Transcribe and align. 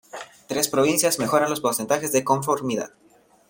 tres 0.47 0.67
provincias 0.67 1.19
mejoran 1.19 1.51
los 1.51 1.59
porcentajes 1.61 2.11
de 2.11 2.23
conformidad 2.23 2.89